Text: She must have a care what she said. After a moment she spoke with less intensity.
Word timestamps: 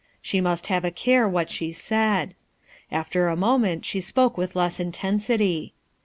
She 0.19 0.41
must 0.41 0.65
have 0.65 0.83
a 0.83 0.89
care 0.89 1.29
what 1.29 1.51
she 1.51 1.71
said. 1.71 2.33
After 2.91 3.27
a 3.27 3.35
moment 3.35 3.85
she 3.85 4.01
spoke 4.01 4.35
with 4.35 4.55
less 4.55 4.79
intensity. 4.79 5.73